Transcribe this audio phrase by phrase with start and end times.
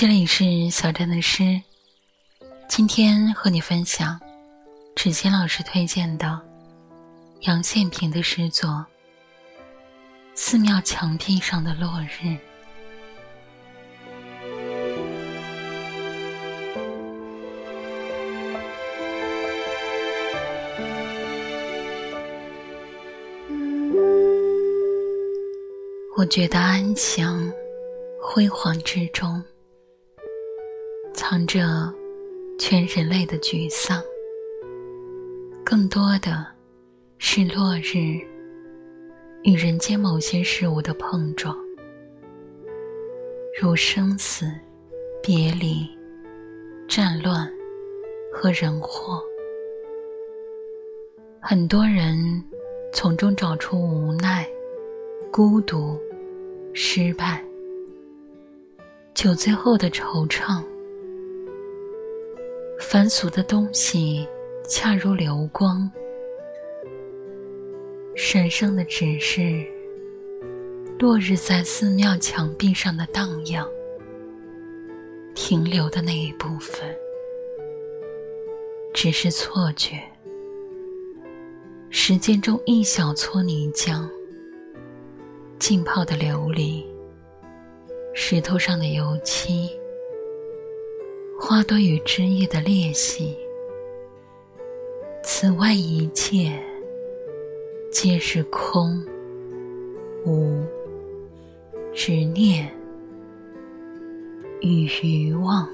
[0.00, 1.60] 这里是小站的诗，
[2.70, 4.18] 今天和你分享
[4.96, 6.40] 芷谦老师推荐的
[7.40, 8.70] 杨宪平的诗作
[10.34, 12.28] 《寺庙墙壁上的落日》。
[26.16, 27.52] 我觉得安详，
[28.22, 29.44] 辉煌之中。
[31.20, 31.92] 藏着
[32.58, 34.02] 全人类的沮丧，
[35.62, 36.46] 更多的
[37.18, 38.18] 是落日
[39.42, 41.54] 与人间某些事物的碰撞，
[43.60, 44.50] 如生死、
[45.22, 45.86] 别离、
[46.88, 47.46] 战乱
[48.32, 49.22] 和人祸。
[51.38, 52.42] 很多人
[52.94, 54.48] 从中找出无奈、
[55.30, 56.00] 孤独、
[56.72, 57.44] 失败、
[59.12, 60.64] 酒醉后的惆怅。
[62.80, 64.26] 凡俗的东西，
[64.66, 65.88] 恰如流光；
[68.16, 69.64] 神圣的只是
[70.98, 73.68] 落日在寺庙墙壁上的荡漾，
[75.34, 76.88] 停留的那一部分，
[78.94, 80.00] 只是错觉。
[81.90, 84.08] 时间中一小撮泥浆，
[85.58, 86.84] 浸泡的琉璃，
[88.14, 89.70] 石头上的油漆。
[91.50, 93.36] 花朵与枝叶的裂隙，
[95.20, 96.56] 此外一切
[97.90, 99.04] 皆是空
[100.24, 100.62] 无
[101.92, 102.70] 执念
[104.60, 105.68] 与欲望。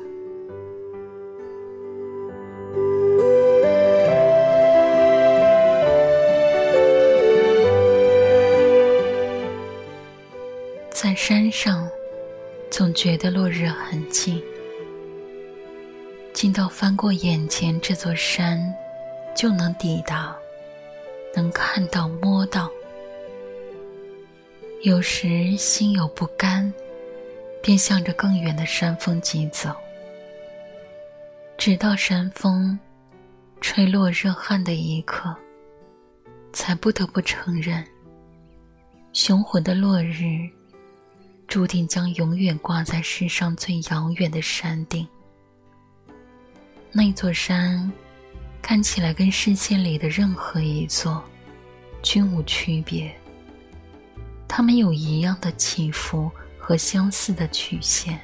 [10.88, 11.86] 在山上，
[12.70, 14.42] 总觉得落日很近。
[16.36, 18.62] 近到翻过眼前这座山，
[19.34, 20.36] 就能抵达，
[21.34, 22.70] 能看到、摸到。
[24.82, 26.70] 有时心有不甘，
[27.62, 29.74] 便向着更远的山峰疾走，
[31.56, 32.78] 直到山峰
[33.62, 35.34] 吹落热汗的一刻，
[36.52, 37.82] 才不得不承认，
[39.14, 40.46] 雄浑的落日，
[41.48, 45.08] 注定将永远挂在世上最遥远的山顶。
[46.96, 47.92] 那座山，
[48.62, 51.22] 看起来跟视线里的任何一座
[52.02, 53.14] 均无区别。
[54.48, 58.18] 它们有一样的起伏和相似的曲线，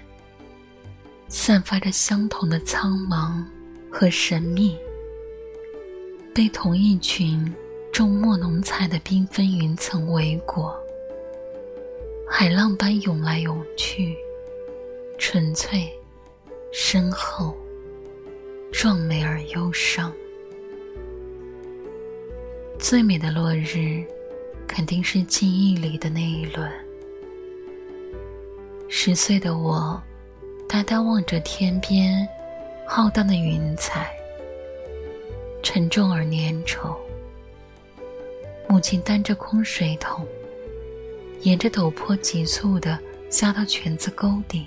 [1.29, 3.45] 散发着相同的苍茫
[3.91, 4.75] 和神秘。
[6.35, 7.55] 被同一群
[7.93, 10.75] 重墨浓彩的缤纷云层围裹，
[12.27, 14.17] 海浪般涌来涌去，
[15.19, 15.93] 纯粹，
[16.73, 17.55] 深厚。
[18.73, 20.13] 壮美而忧伤，
[22.81, 24.03] 最美的落日，
[24.67, 26.69] 肯定是记忆里的那一轮。
[28.89, 30.03] 十岁的我，
[30.69, 32.27] 呆呆望着天边
[32.85, 34.11] 浩荡的云彩，
[35.63, 36.97] 沉重而粘稠。
[38.69, 40.27] 母亲担着空水桶，
[41.43, 42.99] 沿着陡坡急促的
[43.31, 44.67] 下到泉子沟底，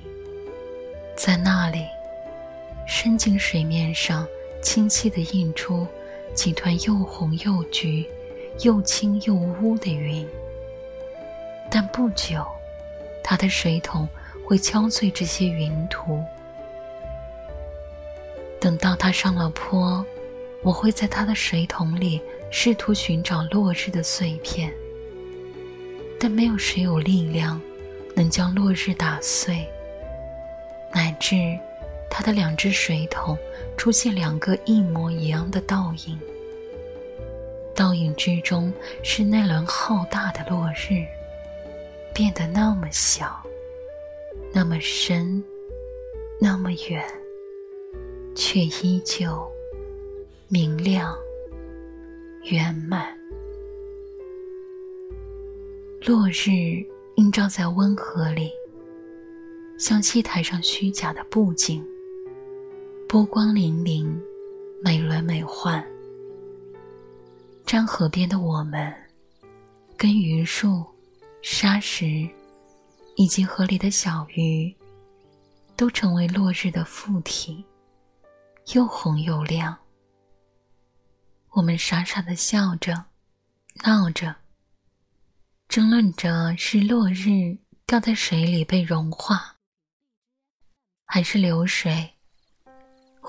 [1.17, 1.79] 在那里。
[2.85, 4.27] 伸进水面上，
[4.61, 5.87] 清晰地映出
[6.33, 8.05] 几团又红又橘、
[8.61, 10.27] 又青又乌的云。
[11.69, 12.45] 但不久，
[13.23, 14.07] 他的水桶
[14.45, 16.23] 会敲碎这些云图。
[18.59, 20.05] 等到他上了坡，
[20.61, 24.71] 我会在他的水桶里试图寻找落日的碎片。
[26.19, 27.61] 但没有谁有力量
[28.15, 29.67] 能将落日打碎，
[30.93, 31.57] 乃至。
[32.17, 33.37] 他的两只水桶
[33.75, 36.17] 出现两个一模一样的倒影，
[37.75, 38.71] 倒影之中
[39.03, 41.03] 是那轮浩大的落日，
[42.13, 43.43] 变得那么小，
[44.53, 45.43] 那么深，
[46.39, 47.05] 那么远，
[48.33, 49.45] 却依旧
[50.47, 51.13] 明亮
[52.43, 53.13] 圆满。
[56.05, 56.81] 落日
[57.17, 58.49] 映照在温河里，
[59.77, 61.85] 像戏台上虚假的布景。
[63.15, 64.21] 波光粼粼，
[64.83, 65.81] 美轮美奂。
[67.65, 68.93] 漳河边的我们，
[69.97, 70.85] 跟榆树、
[71.41, 72.29] 沙石，
[73.15, 74.75] 以及河里的小鱼，
[75.77, 77.63] 都成为落日的附体，
[78.73, 79.77] 又红又亮。
[81.51, 83.05] 我们傻傻的笑着，
[83.85, 84.35] 闹着，
[85.69, 89.55] 争论着是落日掉在水里被融化，
[91.05, 92.14] 还是流水，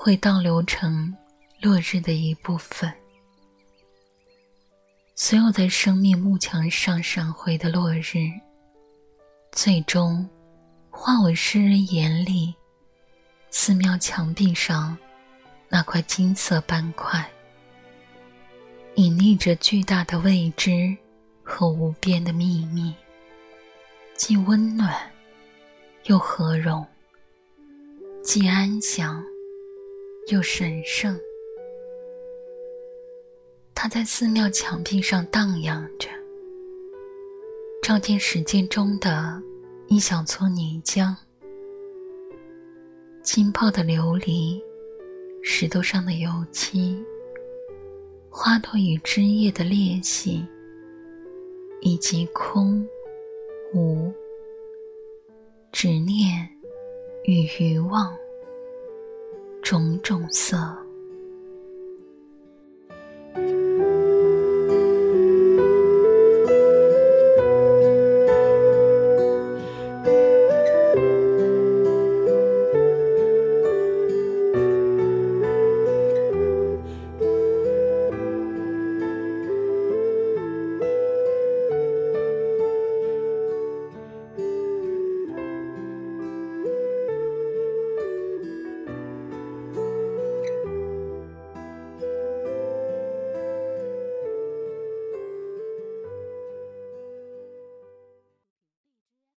[0.07, 1.13] 会倒流成
[1.61, 2.89] 落日的一部分。
[5.15, 8.31] 所有在生命幕墙上闪回的落日，
[9.51, 10.25] 最终
[10.89, 12.55] 化为诗人眼里
[13.49, 14.97] 寺庙墙壁上
[15.67, 17.29] 那块金色斑块，
[18.95, 20.95] 隐匿着巨大的未知
[21.43, 22.95] 和无边的秘密，
[24.15, 25.11] 既温暖
[26.05, 26.87] 又和融，
[28.23, 29.21] 既安详
[30.27, 31.17] 又神圣。
[33.73, 36.09] 它在寺庙墙壁上荡漾着，
[37.81, 39.41] 照见时间中的
[39.87, 41.15] 一小撮泥浆，
[43.23, 44.61] 浸泡的琉璃，
[45.41, 47.01] 石头上的油漆，
[48.29, 50.45] 花朵与枝叶的裂隙，
[51.79, 52.85] 以及空、
[53.73, 54.11] 无、
[55.71, 56.49] 执念
[57.23, 58.13] 与欲望
[59.69, 60.86] 种种色。